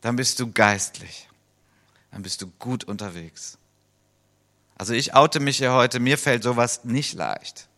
[0.00, 1.28] Dann bist du geistlich.
[2.12, 3.58] Dann bist du gut unterwegs.
[4.76, 7.68] Also ich oute mich ja heute, mir fällt sowas nicht leicht.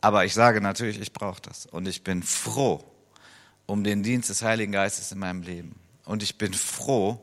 [0.00, 1.66] Aber ich sage natürlich, ich brauche das.
[1.66, 2.84] Und ich bin froh,
[3.66, 5.74] um den Dienst des Heiligen Geistes in meinem Leben.
[6.04, 7.20] Und ich bin froh,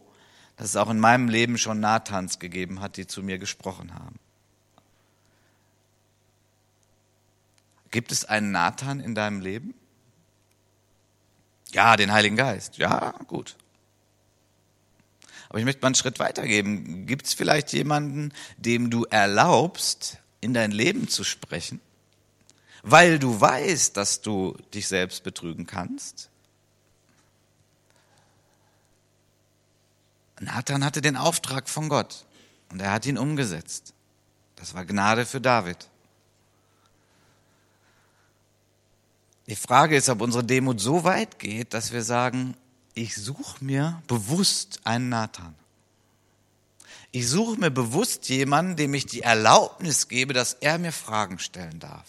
[0.58, 4.20] dass es auch in meinem Leben schon Nathans gegeben hat, die zu mir gesprochen haben.
[7.92, 9.74] Gibt es einen Nathan in deinem Leben?
[11.72, 12.78] Ja, den Heiligen Geist.
[12.78, 13.56] Ja, gut.
[15.50, 17.06] Aber ich möchte mal einen Schritt weitergeben.
[17.06, 21.80] Gibt es vielleicht jemanden, dem du erlaubst, in dein Leben zu sprechen,
[22.82, 26.30] weil du weißt, dass du dich selbst betrügen kannst?
[30.44, 32.26] Nathan hatte den Auftrag von Gott
[32.72, 33.94] und er hat ihn umgesetzt.
[34.56, 35.90] Das war Gnade für David.
[39.48, 42.56] Die Frage ist, ob unsere Demut so weit geht, dass wir sagen,
[42.94, 45.56] ich suche mir bewusst einen Nathan.
[47.12, 51.80] Ich suche mir bewusst jemanden, dem ich die Erlaubnis gebe, dass er mir Fragen stellen
[51.80, 52.08] darf.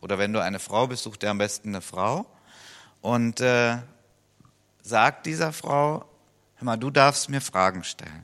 [0.00, 2.26] Oder wenn du eine Frau bist, such dir am besten eine Frau
[3.02, 3.78] und äh,
[4.82, 6.04] sag dieser Frau,
[6.62, 8.22] Hör mal, du darfst mir Fragen stellen.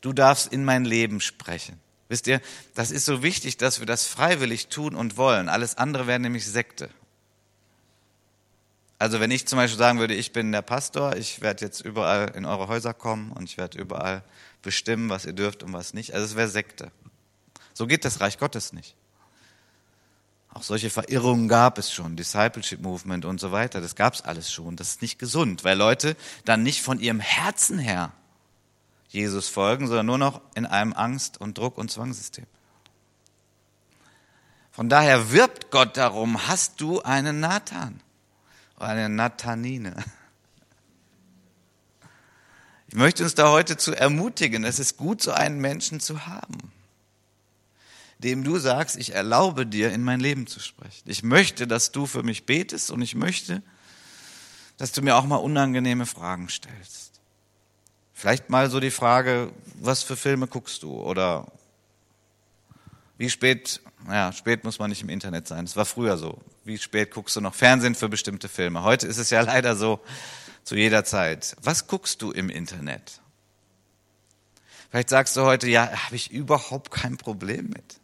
[0.00, 1.78] Du darfst in mein Leben sprechen.
[2.08, 2.40] Wisst ihr,
[2.74, 5.50] das ist so wichtig, dass wir das freiwillig tun und wollen.
[5.50, 6.88] Alles andere wäre nämlich Sekte.
[8.98, 12.30] Also wenn ich zum Beispiel sagen würde, ich bin der Pastor, ich werde jetzt überall
[12.34, 14.24] in eure Häuser kommen und ich werde überall
[14.62, 16.14] bestimmen, was ihr dürft und was nicht.
[16.14, 16.90] Also es wäre Sekte.
[17.74, 18.96] So geht das Reich Gottes nicht.
[20.54, 24.52] Auch solche Verirrungen gab es schon, Discipleship Movement und so weiter, das gab es alles
[24.52, 24.76] schon.
[24.76, 28.12] Das ist nicht gesund, weil Leute dann nicht von ihrem Herzen her
[29.08, 32.46] Jesus folgen, sondern nur noch in einem Angst- und Druck- und Zwangssystem.
[34.70, 38.00] Von daher wirbt Gott darum, hast du einen Nathan
[38.76, 39.96] oder eine Nathanine?
[42.88, 46.58] Ich möchte uns da heute zu ermutigen, es ist gut, so einen Menschen zu haben,
[48.18, 51.08] dem du sagst, ich erlaube dir, in mein Leben zu sprechen.
[51.08, 53.62] Ich möchte, dass du für mich betest und ich möchte,
[54.76, 57.20] dass du mir auch mal unangenehme Fragen stellst.
[58.12, 61.46] Vielleicht mal so die Frage, was für Filme guckst du oder
[63.18, 66.40] wie spät, naja, spät muss man nicht im Internet sein, es war früher so.
[66.64, 68.82] Wie spät guckst du noch Fernsehen für bestimmte Filme?
[68.82, 70.00] Heute ist es ja leider so,
[70.64, 71.56] zu jeder Zeit.
[71.62, 73.20] Was guckst du im Internet?
[74.90, 78.00] Vielleicht sagst du heute, ja, habe ich überhaupt kein Problem mit.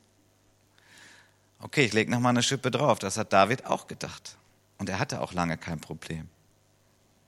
[1.61, 2.99] Okay, ich lege noch mal eine Schippe drauf.
[2.99, 4.37] Das hat David auch gedacht.
[4.79, 6.29] Und er hatte auch lange kein Problem.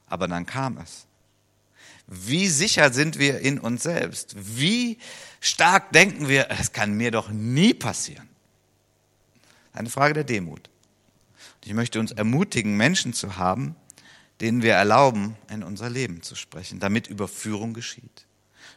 [0.07, 1.07] Aber dann kam es.
[2.07, 4.35] Wie sicher sind wir in uns selbst?
[4.37, 4.99] Wie
[5.40, 8.29] stark denken wir, es kann mir doch nie passieren?
[9.73, 10.68] Eine Frage der Demut.
[11.64, 13.77] ich möchte uns ermutigen, Menschen zu haben,
[14.40, 18.27] denen wir erlauben, in unser Leben zu sprechen, damit Überführung geschieht.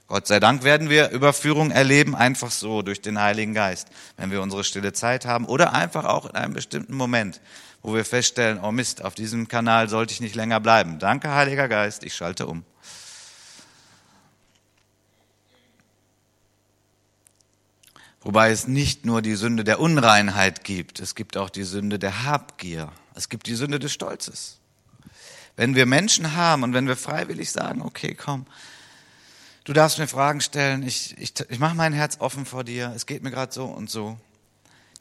[0.07, 3.87] Gott sei Dank werden wir Überführung erleben, einfach so durch den Heiligen Geist,
[4.17, 7.41] wenn wir unsere stille Zeit haben oder einfach auch in einem bestimmten Moment,
[7.81, 10.99] wo wir feststellen, oh Mist, auf diesem Kanal sollte ich nicht länger bleiben.
[10.99, 12.63] Danke, Heiliger Geist, ich schalte um.
[18.21, 22.23] Wobei es nicht nur die Sünde der Unreinheit gibt, es gibt auch die Sünde der
[22.23, 24.59] Habgier, es gibt die Sünde des Stolzes.
[25.55, 28.45] Wenn wir Menschen haben und wenn wir freiwillig sagen, okay, komm,
[29.65, 33.05] du darfst mir Fragen stellen, ich, ich, ich mache mein Herz offen vor dir, es
[33.05, 34.17] geht mir gerade so und so,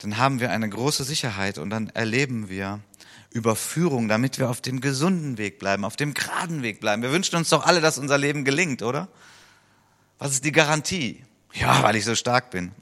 [0.01, 2.81] dann haben wir eine große Sicherheit und dann erleben wir
[3.31, 7.03] Überführung, damit wir auf dem gesunden Weg bleiben, auf dem geraden Weg bleiben.
[7.03, 9.09] Wir wünschen uns doch alle, dass unser Leben gelingt, oder?
[10.19, 11.25] Was ist die Garantie?
[11.53, 12.73] Ja, weil ich so stark bin.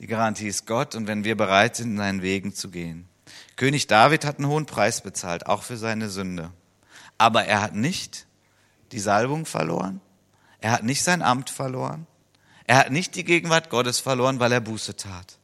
[0.00, 3.08] Die Garantie ist Gott und wenn wir bereit sind, in seinen Wegen zu gehen.
[3.56, 6.50] König David hat einen hohen Preis bezahlt, auch für seine Sünde.
[7.18, 8.26] Aber er hat nicht
[8.92, 10.00] die Salbung verloren.
[10.60, 12.06] Er hat nicht sein Amt verloren.
[12.64, 15.38] Er hat nicht die Gegenwart Gottes verloren, weil er Buße tat.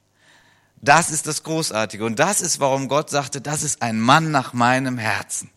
[0.80, 2.04] Das ist das Großartige.
[2.04, 5.50] Und das ist, warum Gott sagte, das ist ein Mann nach meinem Herzen.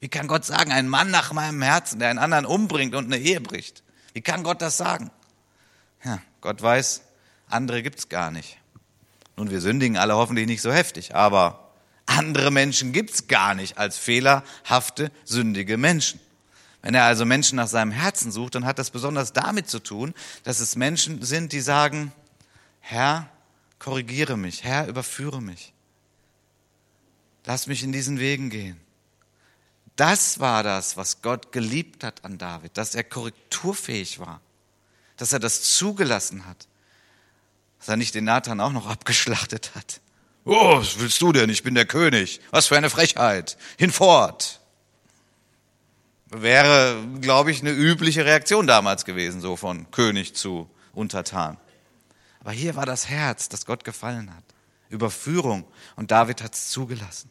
[0.00, 3.18] Wie kann Gott sagen, ein Mann nach meinem Herzen, der einen anderen umbringt und eine
[3.18, 3.82] Ehe bricht?
[4.12, 5.10] Wie kann Gott das sagen?
[6.04, 7.02] Ja, Gott weiß,
[7.48, 8.58] andere gibt's gar nicht.
[9.36, 11.70] Nun, wir sündigen alle hoffentlich nicht so heftig, aber
[12.06, 16.20] andere Menschen gibt's gar nicht als fehlerhafte, sündige Menschen.
[16.82, 20.14] Wenn er also Menschen nach seinem Herzen sucht, dann hat das besonders damit zu tun,
[20.44, 22.12] dass es Menschen sind, die sagen,
[22.80, 23.28] Herr,
[23.78, 25.74] korrigiere mich, Herr, überführe mich.
[27.44, 28.80] Lass mich in diesen Wegen gehen.
[29.96, 34.40] Das war das, was Gott geliebt hat an David, dass er korrekturfähig war,
[35.16, 36.68] dass er das zugelassen hat,
[37.78, 40.00] dass er nicht den Nathan auch noch abgeschlachtet hat.
[40.44, 41.50] Oh, was willst du denn?
[41.50, 42.40] Ich bin der König.
[42.50, 43.58] Was für eine Frechheit.
[43.78, 44.59] Hinfort.
[46.30, 51.56] Wäre, glaube ich, eine übliche Reaktion damals gewesen, so von König zu Untertan.
[52.40, 54.44] Aber hier war das Herz, das Gott gefallen hat.
[54.88, 55.64] Überführung.
[55.96, 57.30] Und David hat es zugelassen.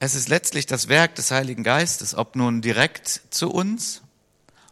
[0.00, 4.02] Es ist letztlich das Werk des Heiligen Geistes, ob nun direkt zu uns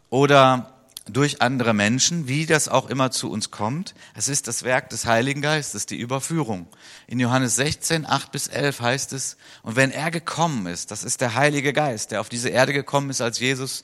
[0.09, 0.76] oder
[1.09, 3.95] durch andere Menschen, wie das auch immer zu uns kommt.
[4.15, 6.67] Es ist das Werk des Heiligen Geistes, die Überführung.
[7.07, 11.21] In Johannes 16, 8 bis 11 heißt es, und wenn er gekommen ist, das ist
[11.21, 13.83] der Heilige Geist, der auf diese Erde gekommen ist, als Jesus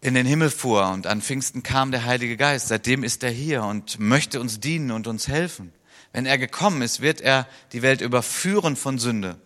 [0.00, 2.68] in den Himmel fuhr und an Pfingsten kam der Heilige Geist.
[2.68, 5.72] Seitdem ist er hier und möchte uns dienen und uns helfen.
[6.12, 9.36] Wenn er gekommen ist, wird er die Welt überführen von Sünde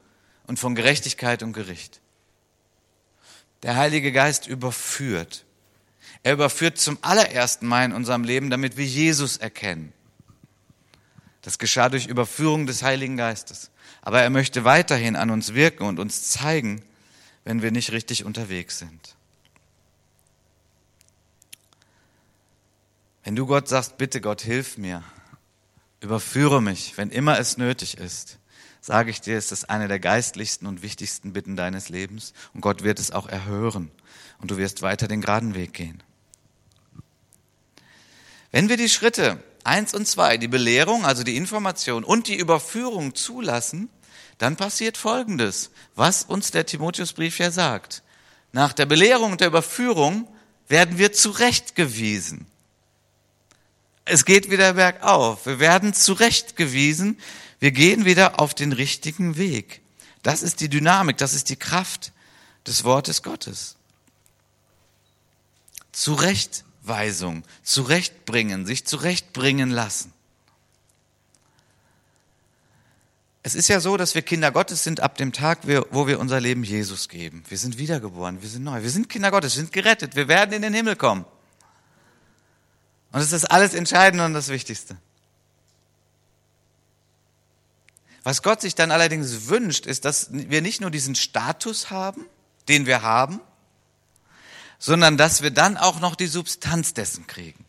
[0.46, 2.00] und von Gerechtigkeit und Gericht.
[3.62, 5.44] Der Heilige Geist überführt.
[6.22, 9.92] Er überführt zum allerersten Mal in unserem Leben, damit wir Jesus erkennen.
[11.42, 13.70] Das geschah durch Überführung des Heiligen Geistes.
[14.02, 16.82] Aber er möchte weiterhin an uns wirken und uns zeigen,
[17.44, 19.16] wenn wir nicht richtig unterwegs sind.
[23.24, 25.02] Wenn du Gott sagst, bitte Gott, hilf mir,
[26.00, 28.38] überführe mich, wenn immer es nötig ist,
[28.80, 32.82] sage ich dir, es ist eine der geistlichsten und wichtigsten Bitten deines Lebens und Gott
[32.82, 33.90] wird es auch erhören
[34.38, 36.02] und du wirst weiter den geraden Weg gehen.
[38.50, 43.14] Wenn wir die Schritte eins und zwei, die Belehrung, also die Information und die Überführung
[43.14, 43.88] zulassen,
[44.38, 48.02] dann passiert Folgendes, was uns der Timotheusbrief ja sagt.
[48.52, 50.26] Nach der Belehrung und der Überführung
[50.66, 52.46] werden wir zurechtgewiesen.
[54.04, 55.46] Es geht wieder bergauf.
[55.46, 57.18] Wir werden zurechtgewiesen
[57.60, 59.82] wir gehen wieder auf den richtigen Weg.
[60.22, 62.12] Das ist die Dynamik, das ist die Kraft
[62.66, 63.76] des Wortes Gottes.
[66.90, 70.12] Zurechtweisung, zurechtbringen, sich zurechtbringen lassen.
[73.42, 76.40] Es ist ja so, dass wir Kinder Gottes sind ab dem Tag, wo wir unser
[76.40, 77.44] Leben Jesus geben.
[77.48, 78.82] Wir sind wiedergeboren, wir sind neu.
[78.82, 81.24] Wir sind Kinder Gottes, wir sind gerettet, wir werden in den Himmel kommen.
[83.12, 84.96] Und es ist alles Entscheidende und das Wichtigste.
[88.24, 92.26] Was Gott sich dann allerdings wünscht, ist, dass wir nicht nur diesen Status haben,
[92.68, 93.40] den wir haben,
[94.80, 97.64] sondern dass wir dann auch noch die Substanz dessen kriegen.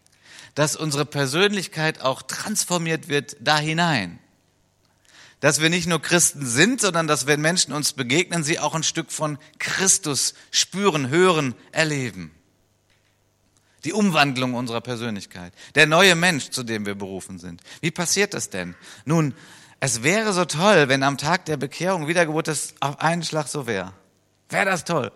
[0.55, 4.17] Dass unsere Persönlichkeit auch transformiert wird da hinein.
[5.41, 8.83] Dass wir nicht nur Christen sind, sondern dass wenn Menschen uns begegnen, sie auch ein
[8.83, 12.31] Stück von Christus spüren, hören, erleben.
[13.83, 15.53] Die Umwandlung unserer Persönlichkeit.
[15.75, 17.61] Der neue Mensch, zu dem wir berufen sind.
[17.81, 18.75] Wie passiert das denn?
[19.05, 19.33] Nun,
[19.79, 23.65] es wäre so toll, wenn am Tag der Bekehrung, Wiedergeburt, das auf einen Schlag so
[23.65, 23.93] wäre.
[24.49, 25.11] Wäre das toll.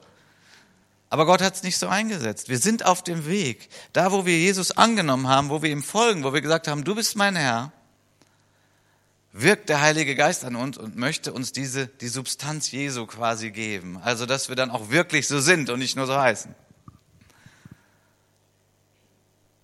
[1.10, 2.50] Aber Gott hat es nicht so eingesetzt.
[2.50, 3.70] Wir sind auf dem Weg.
[3.94, 6.96] Da, wo wir Jesus angenommen haben, wo wir ihm folgen, wo wir gesagt haben, du
[6.96, 7.72] bist mein Herr,
[9.32, 14.00] wirkt der Heilige Geist an uns und möchte uns diese, die Substanz Jesu quasi geben.
[14.02, 16.56] Also, dass wir dann auch wirklich so sind und nicht nur so heißen.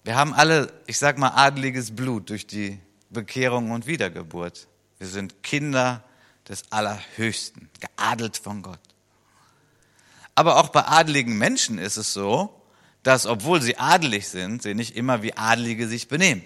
[0.03, 4.67] Wir haben alle, ich sag mal, adeliges Blut durch die Bekehrung und Wiedergeburt.
[4.97, 6.03] Wir sind Kinder
[6.49, 8.79] des Allerhöchsten, geadelt von Gott.
[10.35, 12.61] Aber auch bei adeligen Menschen ist es so,
[13.03, 16.43] dass obwohl sie adelig sind, sie nicht immer wie Adelige sich benehmen.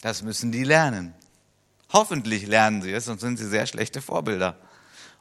[0.00, 1.14] Das müssen die lernen.
[1.92, 4.56] Hoffentlich lernen sie es, sonst sind sie sehr schlechte Vorbilder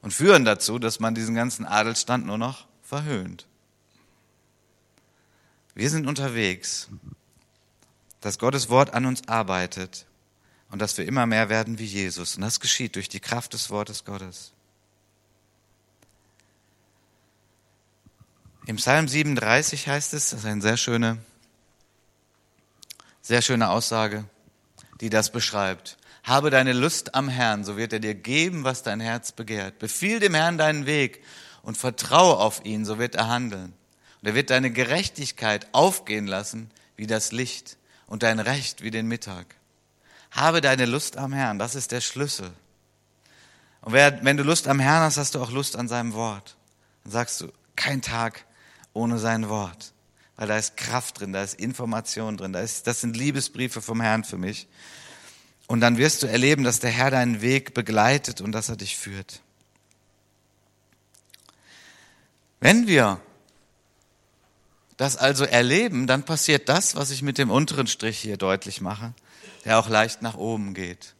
[0.01, 3.47] und führen dazu, dass man diesen ganzen Adelsstand nur noch verhöhnt.
[5.73, 6.89] Wir sind unterwegs,
[8.21, 10.05] dass Gottes Wort an uns arbeitet
[10.71, 12.35] und dass wir immer mehr werden wie Jesus.
[12.35, 14.51] Und das geschieht durch die Kraft des Wortes Gottes.
[18.69, 21.17] Im Psalm 37 heißt es, das ist eine sehr schöne,
[23.19, 24.25] sehr schöne Aussage,
[25.01, 25.97] die das beschreibt.
[26.23, 29.79] Habe deine Lust am Herrn, so wird er dir geben, was dein Herz begehrt.
[29.79, 31.23] Befiehl dem Herrn deinen Weg
[31.63, 33.73] und vertraue auf ihn, so wird er handeln.
[34.21, 39.07] Und er wird deine Gerechtigkeit aufgehen lassen wie das Licht und dein Recht wie den
[39.07, 39.47] Mittag.
[40.29, 42.51] Habe deine Lust am Herrn, das ist der Schlüssel.
[43.81, 46.55] Und wenn du Lust am Herrn hast, hast du auch Lust an seinem Wort.
[47.03, 48.45] Dann sagst du, kein Tag
[48.93, 49.93] ohne sein Wort.
[50.35, 54.01] Weil da ist Kraft drin, da ist Information drin, da ist, das sind Liebesbriefe vom
[54.01, 54.67] Herrn für mich.
[55.67, 58.97] Und dann wirst du erleben, dass der Herr deinen Weg begleitet und dass er dich
[58.97, 59.41] führt.
[62.59, 63.21] Wenn wir
[64.97, 69.13] das also erleben, dann passiert das, was ich mit dem unteren Strich hier deutlich mache
[69.65, 71.15] der auch leicht nach oben geht.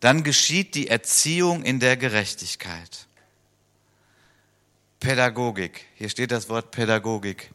[0.00, 3.06] Dann geschieht die Erziehung in der Gerechtigkeit.
[5.06, 5.86] Pädagogik.
[5.94, 7.52] Hier steht das Wort Pädagogik.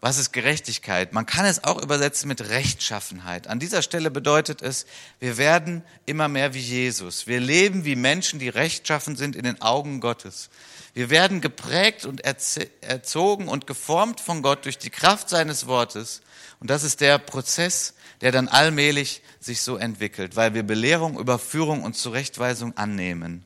[0.00, 1.12] Was ist Gerechtigkeit?
[1.12, 3.46] Man kann es auch übersetzen mit Rechtschaffenheit.
[3.46, 4.86] An dieser Stelle bedeutet es,
[5.20, 7.26] wir werden immer mehr wie Jesus.
[7.26, 10.48] Wir leben wie Menschen, die rechtschaffen sind in den Augen Gottes.
[10.94, 16.22] Wir werden geprägt und erzogen und geformt von Gott durch die Kraft seines Wortes.
[16.58, 21.82] Und das ist der Prozess, der dann allmählich sich so entwickelt, weil wir Belehrung, Überführung
[21.82, 23.44] und Zurechtweisung annehmen.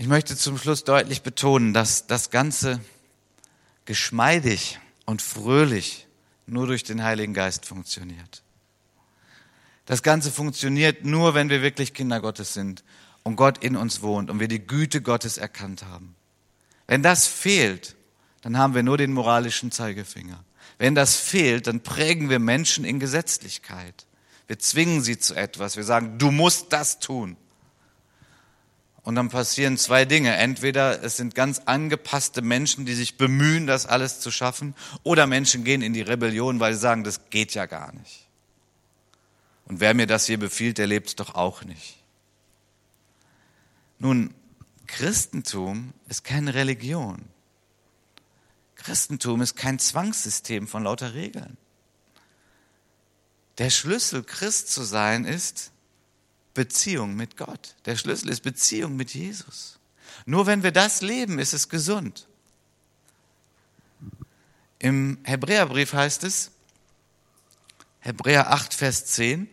[0.00, 2.80] Ich möchte zum Schluss deutlich betonen, dass das Ganze
[3.84, 6.06] geschmeidig und fröhlich
[6.46, 8.42] nur durch den Heiligen Geist funktioniert.
[9.84, 12.82] Das Ganze funktioniert nur, wenn wir wirklich Kinder Gottes sind
[13.24, 16.14] und Gott in uns wohnt und wir die Güte Gottes erkannt haben.
[16.86, 17.94] Wenn das fehlt,
[18.40, 20.42] dann haben wir nur den moralischen Zeigefinger.
[20.78, 24.06] Wenn das fehlt, dann prägen wir Menschen in Gesetzlichkeit.
[24.46, 25.76] Wir zwingen sie zu etwas.
[25.76, 27.36] Wir sagen, du musst das tun.
[29.02, 30.36] Und dann passieren zwei Dinge.
[30.36, 35.64] Entweder es sind ganz angepasste Menschen, die sich bemühen, das alles zu schaffen, oder Menschen
[35.64, 38.28] gehen in die Rebellion, weil sie sagen, das geht ja gar nicht.
[39.64, 41.96] Und wer mir das hier befiehlt, der lebt es doch auch nicht.
[43.98, 44.34] Nun,
[44.86, 47.22] Christentum ist keine Religion.
[48.74, 51.56] Christentum ist kein Zwangssystem von lauter Regeln.
[53.58, 55.70] Der Schlüssel, Christ zu sein, ist
[56.54, 57.76] Beziehung mit Gott.
[57.84, 59.78] Der Schlüssel ist Beziehung mit Jesus.
[60.26, 62.26] Nur wenn wir das leben, ist es gesund.
[64.78, 66.50] Im Hebräerbrief heißt es,
[68.00, 69.48] Hebräer 8, Vers 10,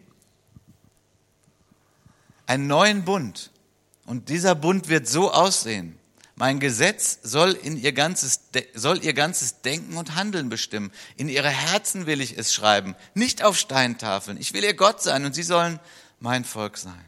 [2.46, 3.52] einen neuen Bund.
[4.06, 6.00] Und dieser Bund wird so aussehen.
[6.36, 8.42] Mein Gesetz soll, in ihr ganzes,
[8.74, 10.92] soll ihr ganzes Denken und Handeln bestimmen.
[11.18, 14.38] In ihre Herzen will ich es schreiben, nicht auf Steintafeln.
[14.38, 15.80] Ich will ihr Gott sein und sie sollen
[16.20, 17.06] mein Volk sein.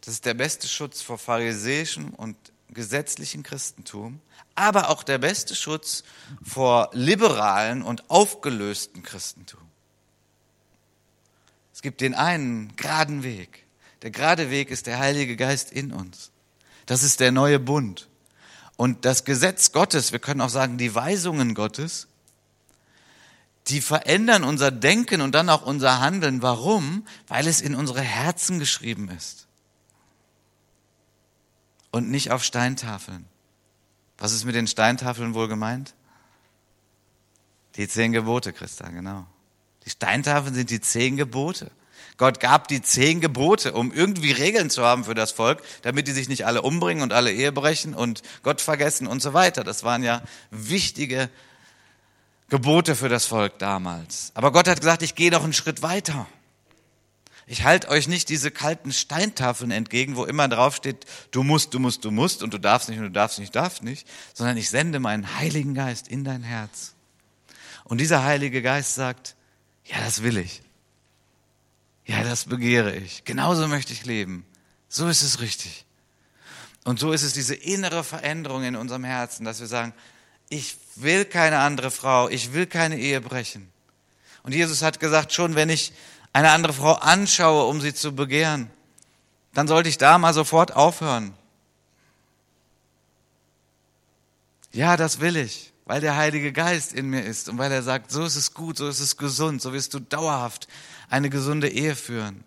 [0.00, 2.36] Das ist der beste Schutz vor pharisäischem und
[2.70, 4.20] gesetzlichen Christentum,
[4.54, 6.02] aber auch der beste Schutz
[6.42, 9.60] vor liberalen und aufgelösten Christentum.
[11.72, 13.64] Es gibt den einen geraden Weg.
[14.02, 16.32] Der gerade Weg ist der Heilige Geist in uns.
[16.86, 18.08] Das ist der neue Bund.
[18.76, 22.08] Und das Gesetz Gottes, wir können auch sagen, die Weisungen Gottes,
[23.68, 26.42] die verändern unser Denken und dann auch unser Handeln.
[26.42, 27.06] Warum?
[27.28, 29.46] Weil es in unsere Herzen geschrieben ist
[31.90, 33.26] und nicht auf Steintafeln.
[34.18, 35.94] Was ist mit den Steintafeln wohl gemeint?
[37.76, 39.26] Die zehn Gebote, Christa, genau.
[39.84, 41.70] Die Steintafeln sind die zehn Gebote.
[42.18, 46.12] Gott gab die zehn Gebote, um irgendwie Regeln zu haben für das Volk, damit die
[46.12, 49.64] sich nicht alle umbringen und alle Ehe brechen und Gott vergessen und so weiter.
[49.64, 51.30] Das waren ja wichtige
[52.52, 54.30] Gebote für das Volk damals.
[54.34, 56.26] Aber Gott hat gesagt, ich gehe noch einen Schritt weiter.
[57.46, 62.04] Ich halte euch nicht diese kalten Steintafeln entgegen, wo immer draufsteht, du musst, du musst,
[62.04, 65.00] du musst und du darfst nicht und du darfst nicht, darfst nicht, sondern ich sende
[65.00, 66.92] meinen Heiligen Geist in dein Herz.
[67.84, 69.34] Und dieser Heilige Geist sagt,
[69.86, 70.60] ja, das will ich.
[72.04, 73.24] Ja, das begehre ich.
[73.24, 74.44] Genauso möchte ich leben.
[74.90, 75.86] So ist es richtig.
[76.84, 79.94] Und so ist es diese innere Veränderung in unserem Herzen, dass wir sagen,
[80.52, 83.72] ich will keine andere Frau, ich will keine Ehe brechen.
[84.42, 85.92] Und Jesus hat gesagt, schon wenn ich
[86.34, 88.70] eine andere Frau anschaue, um sie zu begehren,
[89.54, 91.34] dann sollte ich da mal sofort aufhören.
[94.72, 98.10] Ja, das will ich, weil der Heilige Geist in mir ist und weil er sagt,
[98.10, 100.68] so ist es gut, so ist es gesund, so wirst du dauerhaft
[101.08, 102.44] eine gesunde Ehe führen.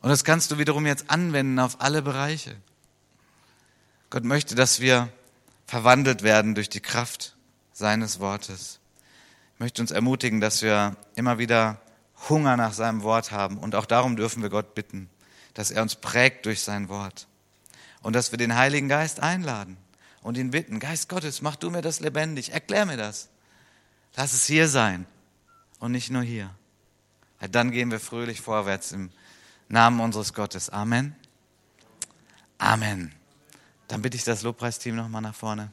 [0.00, 2.56] Und das kannst du wiederum jetzt anwenden auf alle Bereiche.
[4.10, 5.08] Gott möchte, dass wir
[5.66, 7.36] verwandelt werden durch die Kraft
[7.72, 8.80] seines Wortes.
[9.54, 11.80] Ich möchte uns ermutigen, dass wir immer wieder
[12.28, 13.58] Hunger nach seinem Wort haben.
[13.58, 15.08] Und auch darum dürfen wir Gott bitten,
[15.54, 17.26] dass er uns prägt durch sein Wort.
[18.02, 19.76] Und dass wir den Heiligen Geist einladen
[20.22, 23.28] und ihn bitten, Geist Gottes, mach du mir das lebendig, erklär mir das.
[24.14, 25.06] Lass es hier sein
[25.78, 26.54] und nicht nur hier.
[27.50, 29.10] Dann gehen wir fröhlich vorwärts im
[29.68, 30.70] Namen unseres Gottes.
[30.70, 31.14] Amen.
[32.58, 33.12] Amen.
[33.88, 35.70] Dann bitte ich das Lobpreisteam nochmal nach vorne.